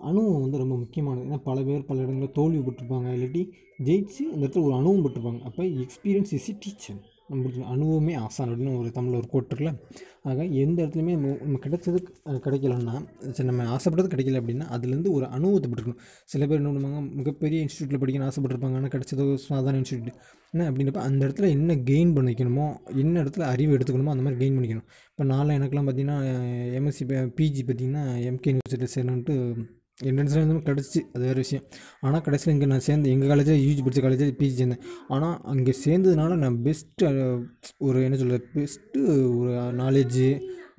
அணுவும் 0.08 0.42
வந்து 0.44 0.62
ரொம்ப 0.62 0.76
முக்கியமானது. 0.82 1.24
ஏன்னா 1.28 1.40
பல 1.48 1.58
பேர் 1.68 1.88
பல 1.90 2.02
இடங்களில் 2.04 2.36
தோல்வி 2.40 2.60
பட்டிருப்பாங்க 2.66 3.14
இல்லாட்டி 3.16 3.44
ஜெயிச்சு 3.88 4.22
அந்த 4.32 4.42
இடத்துல 4.44 4.66
ஒரு 4.68 4.76
அணுவும் 4.80 5.04
பட்டிருப்பாங்க 5.06 5.40
அப்போ 5.50 5.64
எக்ஸ்பீரியன்ஸ் 5.84 6.34
இஸ் 6.38 6.52
டீச்சர் 6.64 7.00
நம்மளுக்கு 7.32 7.60
அணுவுமே 7.72 8.14
ஆசான் 8.22 8.50
அப்படின்னு 8.52 8.72
ஒரு 8.78 8.88
தமிழில் 8.96 9.18
ஒரு 9.18 9.28
கோட் 9.32 9.50
இருக்குல்ல. 9.50 9.70
ஆக 10.30 10.44
எந்த 10.62 10.76
இடத்துலையுமே 10.82 11.12
நம்ம 11.16 11.36
நம்ம 11.44 11.58
கிடைச்சது 11.64 11.98
கிடைக்கலன்னா 12.46 12.94
சரி 13.36 13.46
நம்ம 13.50 13.66
ஆசைப்பட்டது 13.74 14.10
கிடைக்கல 14.14 14.40
அப்படின்னா 14.40 14.66
அதுலேருந்து 14.74 15.10
ஒரு 15.16 15.26
அனுபவத்தை 15.36 15.68
பட்டுருக்கணும் 15.70 16.02
சில 16.32 16.46
பேர் 16.46 16.60
என்ன 16.60 16.72
பண்ணுவாங்க 16.74 17.00
மிகப்பெரிய 17.20 17.60
இன்ஸ்டியூட்டில் 17.66 18.00
படிக்கணும்னு 18.02 18.30
ஆசைப்பட்டிருப்பாங்க 18.30 18.78
ஆனால் 18.80 18.94
கிடைச்சது 18.94 19.24
ஒரு 19.28 19.40
சாதாரண 19.48 19.80
இன்ஸ்டியூட் 19.82 20.10
என்ன 20.54 20.66
அப்படின்றப்ப 20.70 21.02
அந்த 21.08 21.20
இடத்துல 21.26 21.48
என்ன 21.56 21.76
கெயின் 21.90 22.12
பண்ணிக்கணுமோ 22.18 22.66
என்ன 23.04 23.22
இடத்துல 23.24 23.46
அறிவு 23.54 23.76
எடுத்துக்கணுமோ 23.76 24.14
அந்த 24.14 24.24
மாதிரி 24.26 24.40
கெயின் 24.42 24.56
பண்ணிக்கணும். 24.58 24.88
இப்போ 25.12 25.26
நான்லாம் 25.34 25.58
எனக்குலாம் 25.60 25.88
பார்த்தீங்கன்னா 25.88 26.18
எம்எஸ்சி 26.80 27.06
பிஜி 27.38 27.64
பார்த்தீங்கன்னா 27.68 28.04
எம்கே 28.30 28.52
யூனிவர்சிட்டியில் 28.52 28.94
சேரணுன்ட்டு 28.96 29.36
என்ட்ரன்ஸில் 30.10 30.42
வந்து 30.44 30.56
கிடச்சி 30.68 31.00
அது 31.14 31.22
வேறு 31.28 31.42
விஷயம். 31.44 31.64
ஆனால் 32.06 32.22
கடைசியில் 32.26 32.54
இங்கே 32.54 32.68
நான் 32.72 32.84
சேர்ந்து 32.88 33.12
எங்கள் 33.14 33.30
காலேஜில் 33.32 33.62
யூஜி 33.66 33.82
படித்த 33.86 34.02
காலேஜில் 34.06 34.34
பிஜி 34.40 34.54
சேர்ந்தேன். 34.60 34.82
ஆனால் 35.14 35.36
அங்கே 35.52 35.74
சேர்ந்ததுனால 35.84 36.36
நான் 36.44 36.58
பெஸ்ட்டு 36.66 37.10
ஒரு 37.86 38.04
என்ன 38.08 38.18
சொல்கிறது 38.22 38.46
பெஸ்ட்டு 38.56 39.00
ஒரு 39.38 39.54
நாலேஜு 39.82 40.28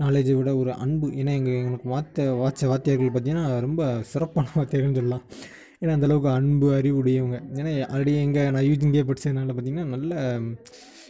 நாலேஜை 0.03 0.36
விட 0.38 0.51
ஒரு 0.62 0.72
அன்பு. 0.84 1.08
ஏன்னா 1.22 1.34
எங்கள் 1.39 1.58
எங்களுக்கு 1.62 1.89
வாத்த 1.96 2.27
வாச்ச 2.44 2.70
வாத்தியார்கள் 2.72 3.12
பார்த்தீங்கன்னா 3.15 3.46
ரொம்ப 3.68 3.82
சிறப்பான 4.12 4.53
வாத்தியார்கள்னு 4.60 5.00
சொல்லலாம். 5.01 5.25
ஏன்னா 5.82 5.94
அந்தளவுக்கு 5.98 6.30
அன்பு 6.39 6.68
அறிவுடையவங்க 6.80 7.38
ஏன்னா 7.60 7.72
ஆல்ரெடி 7.94 8.13
எங்கள் 8.25 8.51
நான் 8.56 8.68
யூஜிங்கே 8.70 9.03
படித்ததுனால 9.10 9.53
பார்த்திங்கன்னா 9.56 9.88
நல்ல 9.96 10.13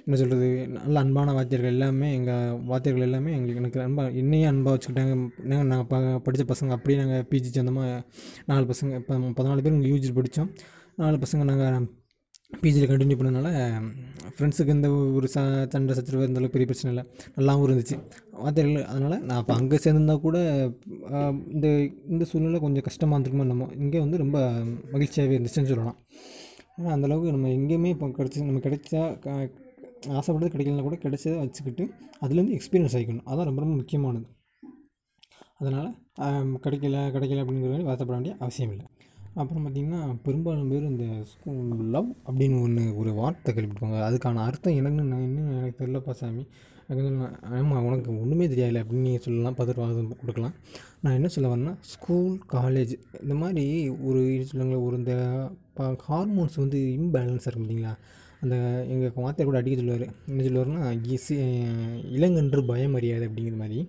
என்ன 0.05 0.17
சொல்கிறது 0.21 0.47
நல்ல 0.75 0.95
அன்பான 1.03 1.33
வாத்தியர்கள் 1.37 1.73
எல்லாமே 1.75 2.07
எங்கள் 2.17 2.59
வாத்தியர்கள் 2.69 3.07
எல்லாமே 3.07 3.31
எங்களுக்கு 3.37 3.61
எனக்கு 3.63 3.79
அன்பாக 3.87 4.11
என்னையே 4.21 4.45
அன்பாக 4.51 4.73
வச்சுக்கிட்டாங்க. 4.75 5.13
நாங்கள் 5.49 5.69
நாங்கள் 5.71 5.89
ப 5.91 5.97
படித்த 6.25 6.45
பசங்க 6.53 6.71
அப்படியே 6.77 6.97
நாங்கள் 7.01 7.25
பிஜி 7.31 7.49
சேர்ந்தோமா 7.57 7.83
நாலு 8.51 8.65
பசங்க 8.71 8.99
இப்போ 9.01 9.19
பதினாலு 9.39 9.63
பேர் 9.65 9.77
இங்கே 9.77 9.91
யூஜி 9.93 10.11
படித்தோம் 10.19 10.49
நாலு 11.03 11.17
பசங்க 11.25 11.45
நாங்கள் 11.51 11.85
பிஜியில் 12.63 12.89
கண்டினியூ 12.89 13.17
பண்ணனால 13.19 13.49
ஃப்ரெண்ட்ஸுக்கு 14.35 14.73
எந்த 14.75 14.87
ஒரு 15.17 15.27
ச 15.35 15.39
சண்டை 15.73 15.93
சச்சரவு 15.97 16.25
இருந்தாலும் 16.25 16.53
பெரிய 16.55 16.65
பிரச்சனை 16.69 16.89
இல்லை. 16.93 17.03
நல்லாவும் 17.37 17.65
இருந்துச்சு. 17.67 17.95
வாத்தியார்கள் 18.43 18.85
அதனால் 18.91 19.17
நான் 19.29 19.39
இப்போ 19.43 19.53
அங்கே 19.59 19.77
சேர்ந்துருந்தா 19.83 20.15
கூட 20.27 20.37
இந்த 21.55 21.67
இந்த 22.13 22.23
சூழ்நிலை 22.31 22.59
கொஞ்சம் 22.65 22.85
கஷ்டமாக 22.87 23.15
இருந்திருக்குமோ 23.17 23.49
நம்ம 23.51 23.69
இங்கே 23.83 24.01
வந்து 24.05 24.19
ரொம்ப 24.23 24.37
மகிழ்ச்சியாகவே 24.93 25.35
இருந்துச்சுன்னு 25.37 25.71
சொல்லலாம். 25.73 25.99
ஏன்னா 26.77 26.91
அந்தளவுக்கு 26.97 27.35
நம்ம 27.35 27.49
எங்கேயுமே 27.57 27.89
இப்போ 27.95 28.07
கிடச்சி 28.19 28.47
நம்ம 28.51 28.61
கிடைச்சா 28.67 29.03
க 29.25 29.29
ஆசைப்பட்டது 30.19 30.53
கிடைக்கலனா 30.53 30.85
கூட 30.87 30.97
கிடைச்சதை 31.03 31.35
வச்சுக்கிட்டு 31.43 31.83
அதுலேருந்து 32.23 32.55
எக்ஸ்பீரியன்ஸ் 32.57 32.95
ஆகிக்கணும். 32.99 33.27
அதான் 33.31 33.49
ரொம்ப 33.49 33.61
ரொம்ப 33.63 33.75
முக்கியமானது. 33.81 34.27
அதனால் 35.59 35.89
கிடைக்கல 36.65 36.97
கிடைக்கல 37.15 37.43
அப்படிங்கிற 37.43 37.71
மாதிரி 37.73 37.87
வருத்தப்பட 37.89 38.15
வேண்டிய 38.17 38.35
அவசியம் 38.43 38.73
இல்லை. 38.73 38.87
அப்புறம் 39.41 39.63
பார்த்திங்கன்னா 39.65 39.99
பெரும்பாலும் 40.25 40.71
பேர் 40.71 40.89
இந்த 40.89 41.05
லவ் 41.95 42.09
அப்படின்னு 42.27 42.57
ஒன்று 42.65 42.83
ஒரு 43.01 43.11
வார்த்தை 43.19 43.51
கேள்விப்படுவாங்க 43.55 43.99
அதுக்கான 44.07 44.43
அர்த்தம் 44.47 44.77
எனக்கு 44.79 45.05
நான் 45.11 45.25
இன்னும் 45.27 45.49
எனக்கு 45.59 45.79
தெரியலப்பா 45.79 46.13
சாமி. 46.19 46.43
ஆமாம் 47.57 47.85
உனக்கு 47.87 48.09
ஒன்றுமே 48.21 48.45
தெரியாது 48.53 48.79
அப்படின்னு 48.81 49.05
நீங்கள் 49.07 49.23
சொல்லலாம் 49.25 49.57
பதில் 49.59 49.77
கொடுக்கலாம். 50.21 50.55
நான் 51.03 51.17
என்ன 51.19 51.27
சொல்ல 51.35 51.51
வரேன்னா 51.53 51.73
ஸ்கூல் 51.93 52.33
காலேஜ் 52.55 52.93
இந்த 53.23 53.35
மாதிரி 53.43 53.65
ஒரு 54.09 54.21
இது 54.35 54.45
சொல்லுங்களேன் 54.51 54.85
ஒரு 54.87 54.97
இந்த 55.01 55.15
ஹார்மோன்ஸ் 56.09 56.59
வந்து 56.63 56.81
இம்பேலன்ஸாக 56.99 57.49
இருக்கும் 57.49 57.65
பார்த்தீங்களா? 57.65 57.93
அந்த 58.43 58.55
எங்கள் 58.93 59.23
வார்த்தை 59.25 59.45
கூட 59.49 59.59
அடிக்க 59.61 59.75
சொல்லுவார். 59.81 60.07
என்ன 60.29 60.43
சொல்லுவார்னா 60.47 60.81
இசி 61.15 61.35
இளங்கன்று 62.17 62.63
பயம் 62.71 62.97
அறியாது 62.99 63.27
அப்படிங்கிற 63.29 63.57
மாதிரி. 63.63 63.79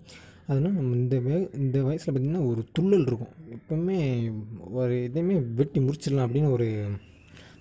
அதனால் 0.49 0.77
நம்ம 0.79 0.95
இந்த 1.03 1.17
வே 1.27 1.37
இந்த 1.63 1.79
வயசில் 1.89 2.13
பார்த்திங்கன்னா 2.15 2.45
ஒரு 2.51 2.63
துள்ளல் 2.77 3.07
இருக்கும். 3.11 3.35
எப்போவுமே 3.57 3.99
ஒரு 4.79 4.97
எதையுமே 5.09 5.37
வெட்டி 5.61 5.81
முடிச்சிடலாம் 5.87 6.27
அப்படின்னு 6.27 6.51
ஒரு 6.57 6.67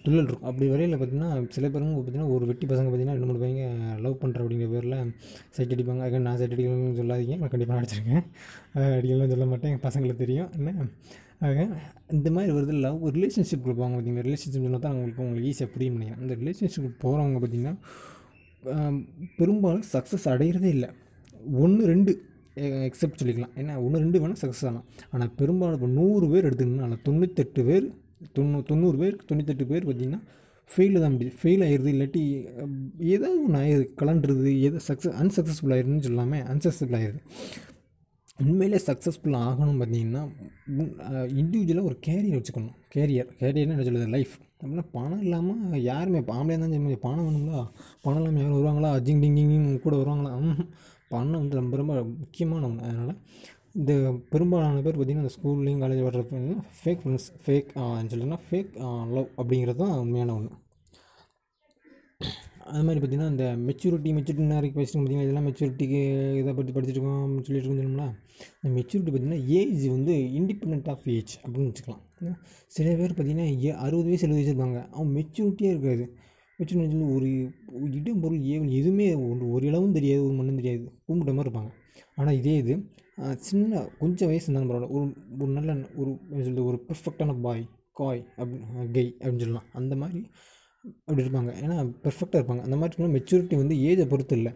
துள்ளல் 0.05 0.27
இருக்கும். 0.29 0.47
அப்படி 0.49 0.65
வரையில் 0.71 0.95
பார்த்திங்கன்னா 1.01 1.29
சில 1.55 1.67
பேருங்க 1.73 1.93
பார்த்திங்கன்னா 1.97 2.29
ஒரு 2.35 2.43
வெட்டி 2.49 2.65
பசங்க 2.71 2.87
பார்த்திங்கன்னா 2.87 3.15
ரெண்டு 3.17 3.29
மூணு 3.29 3.41
பையங்க 3.43 3.65
லவ் 4.05 4.19
பண்ணுற 4.23 4.41
அப்படிங்கிற 4.43 4.69
பேரில் 4.73 4.97
சைட் 5.55 5.73
அடிப்பாங்க. 5.75 6.01
அதுக்காக 6.03 6.23
நான் 6.27 6.39
சைட் 6.41 6.55
அடிக்கணும்னு 6.55 6.99
சொல்லாதீங்க. 7.01 7.37
நான் 7.41 7.53
கண்டிப்பாக 7.53 7.81
அடிச்சிருக்கேன் 7.81 8.23
அடிக்கலாம் 8.97 9.33
சொல்ல 9.35 9.47
மாட்டேன். 9.51 9.71
எங்கள் 9.71 9.85
பசங்களுக்கு 9.87 10.23
தெரியும். 10.25 10.49
என்ன? 10.59 10.87
ஆக 11.47 11.67
இந்த 12.15 12.29
மாதிரி 12.35 12.51
வருது 12.57 12.73
இல்லை 12.77 12.89
ஒரு 13.03 13.13
ரிலேஷன்ஷிப் 13.17 13.63
போவாங்க 13.67 13.95
பார்த்தீங்கன்னா 13.95 14.25
ரிலேஷன்ஷிப் 14.27 14.65
சொன்னால் 14.65 14.83
தான் 14.83 14.93
அவங்களுக்கு 14.93 15.23
உங்களுக்கு 15.23 15.47
ஈஸியாக 15.51 15.69
புரியும் 15.73 15.95
நினைக்கிறேன். 15.97 16.21
அந்த 16.23 16.33
ரிலேஷன்ஷிப் 16.41 16.99
போகிறவங்க 17.03 17.39
பார்த்திங்கன்னா 17.43 17.75
பெரும்பாலும் 19.39 19.87
சக்ஸஸ் 19.93 20.27
அடைகிறதே 20.33 20.69
இல்லை. 20.75 20.89
ஒன்று 21.63 21.89
ரெண்டு 21.93 22.11
எக்ஸப்ட் 22.87 23.19
சொல்லிக்கலாம். 23.21 23.53
ஏன்னா 23.61 23.73
ஒன்று 23.85 24.03
ரெண்டு 24.03 24.19
வேணால் 24.23 24.41
சக்ஸஸ் 24.43 24.65
ஆகலாம். 24.69 24.85
ஆனால் 25.13 25.31
பெரும்பாலும் 25.39 25.77
இப்போ 25.79 25.89
நூறு 25.99 26.25
பேர் 26.33 26.47
எடுத்துக்கணும்னா 26.49 26.99
தொண்ணூத்தெட்டு 27.07 27.63
பேர் 27.69 27.87
தொண்ணூ 28.37 28.59
தொண்ணூறு 28.71 28.97
பேர் 29.01 29.17
தொண்ணூத்தெட்டு 29.29 29.67
பேர் 29.71 29.85
பார்த்திங்கன்னா 29.89 30.21
ஃபெயிலில் 30.69 31.03
தான் 31.03 31.13
முடியுது. 31.15 31.33
ஃபெயில் 31.39 31.63
ஆயிடுது 31.67 31.89
இல்லாட்டி 31.95 32.21
ஏதாவது 33.13 33.15
ஏதோ 33.15 33.29
ஒன்று 33.45 33.59
ஆயிடுது. 33.63 33.85
கலண்டுறது 34.01 34.51
எது 34.67 34.77
சக்ஸஸ் 34.89 35.17
அன்சக்ஸஸ்ஃபுல் 35.23 35.75
ஆயிருதுன்னு 35.75 36.05
சொல்லாமே 36.09 36.39
அன்சக்ஸஸ்ஃபுல் 36.53 36.97
ஆயிடுது 37.01 37.21
உண்மையிலே 38.39 38.79
சக்ஸஸ்ஃபுல் 38.87 39.35
ஆகணும் 39.47 39.79
பார்த்தீங்கன்னா 39.81 40.21
இண்டிவிஜுவலாக 41.39 41.89
ஒரு 41.89 41.97
கேரியர் 42.07 42.37
வச்சுக்கணும். 42.37 42.75
கேரியர் 42.95 43.29
கேரியர்னு 43.41 43.75
என்ன 43.75 43.85
சொல்லுது 43.87 44.07
லைஃப் 44.15 44.33
அப்படின்னா 44.61 44.85
பணம் 44.95 45.23
இல்லாமல் 45.25 45.83
யாருமே 45.89 46.19
இப்போ 46.21 46.33
தான் 46.33 46.51
இருந்தாலும் 46.53 46.87
சரி 46.89 46.99
பணம் 47.07 47.25
வேணுங்களா 47.27 47.61
பணம் 48.05 48.19
இல்லாமல் 48.21 48.41
யாரும் 48.41 48.57
வருவாங்களா? 48.59 48.91
அஜிங் 48.99 49.21
டிங் 49.23 49.37
டிங் 49.39 49.67
கூட 49.85 49.93
வருவாங்களா? 50.01 50.31
பணம் 51.13 51.41
வந்து 51.41 51.59
ரொம்ப 51.61 51.75
ரொம்ப 51.81 51.95
முக்கியமான 52.23 52.65
ஒன்று 52.69 52.87
அதனால் 52.89 53.15
இந்த 53.79 53.93
பெரும்பாலான 54.33 54.81
பேர் 54.85 54.97
பார்த்திங்கன்னா 54.97 55.25
இந்த 55.25 55.35
ஸ்கூல்லையும் 55.37 55.83
காலேஜ் 55.83 56.03
வர்ற 56.07 56.23
ஃபேக் 56.79 57.01
ஃப்ரெண்ட்ஸ் 57.03 57.29
ஃபேக் 57.45 57.71
சொல்லுன்னா 58.13 58.39
ஃபேக் 58.47 58.73
லவ் 59.15 59.29
அப்படிங்கிறது 59.41 59.81
தான் 59.83 59.95
உண்மையான 60.03 60.35
ஒன்று 60.39 60.51
அது 62.71 62.83
மாதிரி 62.87 62.99
பார்த்திங்கன்னா 63.01 63.29
இந்த 63.33 63.45
மெச்சூரிட்டி 63.67 64.09
மெச்சூரிட்டி 64.17 64.43
நிறைய 64.51 64.71
பேசிட்டு 64.75 64.97
பார்த்திங்கன்னா 64.97 65.25
இதெல்லாம் 65.27 65.47
மெச்சூரிட்டிக்கு 65.47 66.01
இதை 66.41 66.51
பற்றி 66.57 66.71
படிச்சுட்டு 66.75 66.97
இருக்கோம் 66.97 67.21
அப்படின்னு 67.23 67.47
சொல்லிட்டு 67.47 67.69
இருக்கோம்ல 67.69 68.05
இந்த 68.59 68.69
மெச்சூரிட்டி 68.77 69.11
பார்த்திங்கன்னா 69.13 69.39
ஏஜ் 69.59 69.85
வந்து 69.95 70.13
இண்டிபெண்ட் 70.39 70.87
ஆஃப் 70.93 71.05
ஏஜ் 71.15 71.33
அப்படின்னு 71.43 71.69
வச்சுக்கலாம். 71.71 72.03
சில 72.75 72.95
பேர் 72.99 73.15
பார்த்திங்கன்னா 73.17 73.47
ஏ 73.65 73.71
அறுபது 73.85 74.07
வயசு 74.09 74.25
எழுபது 74.27 74.39
வயசு 74.39 74.53
இருப்பாங்க. 74.53 74.79
அவன் 74.95 75.11
மெச்சூரிட்டியாக 75.17 75.75
இருக்காது. 75.75 76.05
மெச்சூரிட்டி 76.59 76.89
சொல்லி 76.93 77.09
ஒரு 77.17 77.29
இடம் 77.99 78.21
பொருள் 78.23 78.41
ஏவல் 78.53 78.73
எதுவுமே 78.79 79.07
ஒரு 79.29 79.45
ஒரு 79.55 79.63
இளவும் 79.71 79.95
தெரியாது 79.97 80.23
ஒரு 80.27 80.35
மண்ணும் 80.39 80.59
தெரியாது 80.61 80.83
கும்பிட்ட 81.07 81.33
மாதிரி 81.37 81.49
இருப்பாங்க. 81.49 81.71
ஆனால் 82.19 82.37
இதே 82.41 82.55
இது 82.63 82.73
சின்ன 83.47 83.81
கொஞ்சம் 84.01 84.29
வயசு 84.31 84.47
இருந்தாலும் 84.47 84.71
பரவாயில்ல. 84.71 84.91
ஒரு 84.97 85.05
ஒரு 85.43 85.51
நல்ல 85.57 85.71
ஒரு 86.01 86.11
என்ன 86.39 86.63
ஒரு 86.69 86.79
பெர்ஃபெக்டான 86.89 87.35
பாய் 87.45 87.63
காய் 87.99 88.21
அப்படின்னு 88.37 88.87
கெய் 88.97 89.13
அப்படின்னு 89.19 89.45
சொல்லலாம். 89.45 89.69
அந்த 89.79 89.93
மாதிரி 90.03 90.21
அப்படி 91.05 91.23
இருப்பாங்க. 91.25 91.51
ஏன்னா 91.63 91.77
பெர்ஃபெக்டாக 92.05 92.39
இருப்பாங்க. 92.41 92.63
அந்த 92.67 92.77
மாதிரி 92.81 93.11
மெச்சூரிட்டி 93.17 93.55
வந்து 93.63 93.75
ஏஜை 93.89 94.05
பொறுத்து 94.13 94.37
இல்லை. 94.39 94.53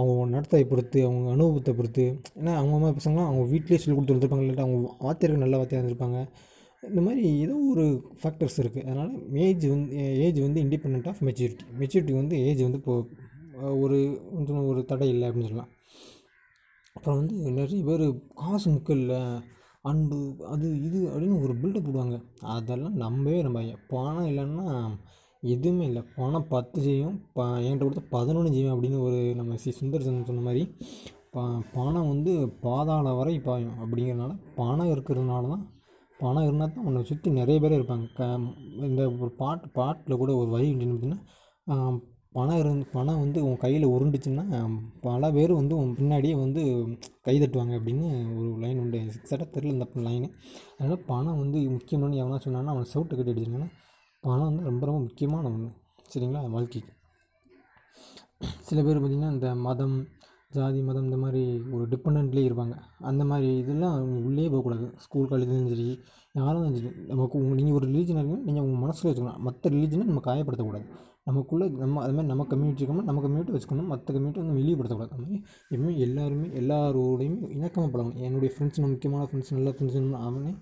அவங்க 0.00 0.22
நடத்தையை 0.36 0.64
பொறுத்து 0.70 0.98
அவங்க 1.06 1.28
அனுபவத்தை 1.36 1.72
பொறுத்து. 1.74 2.04
ஏன்னா 2.40 2.52
அவங்க 2.60 2.76
மாதிரி 2.82 2.96
பசங்களாம் 3.00 3.28
அவங்க 3.30 3.44
வீட்டிலேயே 3.52 3.80
சொல்லி 3.82 3.96
கொடுத்து 3.96 4.14
வந்துருப்பாங்க. 4.14 4.44
இல்லாட்டா 4.46 4.66
அவங்க 4.66 4.80
வாத்தியாருக்கு 5.06 5.44
நல்ல 5.44 5.58
வாத்தியார் 5.60 5.84
இருந்திருப்பாங்க. 5.84 6.20
இந்த 6.82 7.00
மாதிரி 7.00 7.22
ஏதோ 7.44 7.54
ஒரு 7.72 7.84
ஃபேக்டர்ஸ் 8.22 8.58
இருக்குது 8.62 8.84
அதனால் 8.84 9.12
ஏஜ் 9.44 9.64
வந்து 9.66 9.90
ஏஜ் 10.24 10.40
வந்து 10.40 10.62
இண்டிபெண்ட் 10.62 11.08
ஆஃப் 11.12 11.22
மெச்சூரிட்டி 11.28 11.66
மெச்சூரிட்டி 11.80 12.14
வந்து 12.20 12.38
ஏஜ் 12.48 12.62
வந்து 12.62 12.80
இப்போ 12.82 12.96
ஒரு 13.84 13.98
கொஞ்சம் 14.34 14.66
ஒரு 14.70 14.80
தடை 14.84 15.08
இல்லை 15.08 15.26
அப்படின்னு 15.28 15.50
சொல்லலாம். 15.50 15.72
அப்புறம் 16.96 17.18
வந்து 17.20 17.34
நிறைய 17.58 17.80
பேர் 17.84 18.04
காசு 18.42 18.66
முக்கியம் 18.70 19.00
இல்லை 19.00 19.20
அன்பு 19.90 20.18
அது 20.52 20.66
இது 20.86 20.98
அப்படின்னு 21.10 21.40
ஒரு 21.42 21.54
பில்டப் 21.62 21.86
போடுவாங்க. 21.86 22.18
அதெல்லாம் 22.56 23.00
நம்பவே 23.04 23.40
நம்ம 23.42 23.62
பணம் 23.92 24.28
இல்லைன்னா 24.30 24.66
எதுவுமே 25.52 25.84
இல்லை. 25.90 26.02
பணம் 26.18 26.48
பத்து 26.54 26.78
ஜெயம் 26.86 27.16
ப 27.36 27.46
என்கிட்ட 27.64 27.84
கொடுத்த 27.86 28.02
பதினொன்று 28.16 28.54
ஜெயம் 28.56 28.74
அப்படின்னு 28.74 28.98
ஒரு 29.06 29.18
நம்ம 29.40 29.56
சி 29.62 29.70
சுந்தரசன் 29.78 30.28
சொன்ன 30.30 30.44
மாதிரி 30.48 30.62
ப 31.34 31.44
பணம் 31.76 32.10
வந்து 32.12 32.32
பாதாள 32.64 33.12
வரை 33.20 33.36
பாயும் 33.46 33.76
அப்படிங்கிறனால 33.82 34.32
பணம் 34.58 34.92
இருக்கிறதுனால 34.94 35.48
தான் 35.52 35.64
பணம் 36.20 36.46
இருந்தால் 36.46 36.74
தான் 36.74 36.86
உன்னை 36.88 37.00
சுற்றி 37.08 37.28
நிறைய 37.38 37.58
பேர் 37.62 37.78
இருப்பாங்க. 37.78 38.06
க 38.18 38.26
இந்த 38.88 39.02
ஒரு 39.22 39.30
பாட்டு 39.40 39.68
பாட்டில் 39.78 40.20
கூட 40.22 40.32
ஒரு 40.40 40.50
வரி 40.56 40.68
பார்த்தீங்கன்னா 40.72 41.20
பணம் 42.36 42.60
இருந்து 42.60 42.86
பணம் 42.94 43.20
வந்து 43.22 43.38
உன் 43.48 43.60
கையில் 43.64 43.84
உருண்டுச்சுன்னா 43.94 44.44
பல 45.06 45.30
பேர் 45.36 45.52
வந்து 45.58 45.74
உன் 45.80 45.92
பின்னாடியே 45.98 46.34
வந்து 46.44 46.62
கை 47.26 47.34
தட்டுவாங்க 47.42 47.74
அப்படின்னு 47.78 48.06
ஒரு 48.38 48.48
லைன் 48.62 48.80
உண்டு. 48.84 49.00
எக்ஸாக்டாக 49.18 49.48
தெரில 49.56 49.74
இந்த 49.76 49.86
லைனு 50.08 50.28
அதனால் 50.78 51.04
பணம் 51.10 51.40
வந்து 51.42 51.58
முக்கியம்னு 51.76 52.20
எவனா 52.22 52.38
சொன்னான்னா 52.46 52.72
அவனை 52.74 52.88
சவுட்டு 52.94 53.16
கட்டி 53.18 53.32
அடிச்சிருங்கன்னா 53.32 53.70
பணம் 54.24 54.48
வந்து 54.48 54.68
ரொம்ப 54.70 54.82
ரொம்ப 54.88 55.00
முக்கியமான 55.06 55.48
ஒன்று 55.52 55.70
சரிங்களா? 56.12 56.42
வாழ்க்கைக்கு. 56.56 56.92
சில 58.68 58.78
பேர் 58.82 59.00
பார்த்திங்கன்னா 59.02 59.32
இந்த 59.36 59.48
மதம் 59.66 59.96
ஜாதி 60.56 60.80
மதம் 60.88 61.06
இந்த 61.08 61.16
மாதிரி 61.22 61.42
ஒரு 61.74 61.84
டிபெண்ட்லேயே 61.92 62.48
இருப்பாங்க. 62.48 62.74
அந்த 63.10 63.22
மாதிரி 63.30 63.48
இதெல்லாம் 63.62 63.94
அவங்க 63.94 64.18
உள்ளே 64.28 64.44
போகக்கூடாது. 64.48 64.86
ஸ்கூல் 65.04 65.30
காலேஜ்லையும் 65.30 65.70
சரி 65.72 65.86
யாரும் 66.38 66.76
சரி. 66.76 66.90
நமக்கு 67.12 67.34
உங்கள் 67.40 67.58
நீங்கள் 67.58 67.76
ஒரு 67.78 67.86
ரிலீஜன் 67.88 68.18
இருக்கீங்க 68.18 68.44
நீங்கள் 68.48 68.64
உங்கள் 68.66 68.82
மனசில் 68.84 69.08
வச்சுக்கணும். 69.10 69.40
மற்ற 69.46 69.70
ரிலீஜனை 69.74 70.04
நம்ம 70.10 70.22
காயப்படுத்தக்கூடாது. 70.28 70.86
நமக்குள்ளே 71.28 71.66
நம்ம 71.82 72.00
அது 72.04 72.14
மாதிரி 72.16 72.30
நம்ம 72.32 72.46
கம்யூனிட்டி 72.52 72.82
இருக்கோம்னா 72.82 73.08
நம்ம 73.10 73.22
கம்யூனிட்டி 73.26 73.54
வச்சுக்கணும். 73.56 73.90
மற்ற 73.92 74.06
கம்யூனிட்டி 74.14 74.42
வந்து 74.42 74.58
வெளியப்படுத்தக்கூடாது 74.60 75.14
அது 75.16 75.22
மாதிரி 75.24 75.40
எப்பவுமே 75.72 75.94
எல்லாருமே 76.06 76.48
எல்லாரோடையுமே 76.62 77.50
இணக்கமாக 77.56 77.90
பழகணும். 77.94 78.18
என்னுடைய 78.28 78.50
ஃப்ரெண்ட்ஸ் 78.54 78.82
முக்கியமான 78.94 79.28
ஃப்ரெண்ட்ஸ் 79.30 79.54
நல்ல 79.58 79.70
ஃப்ரெண்ட்ஸ் 79.70 79.98
அவனே 80.28 80.54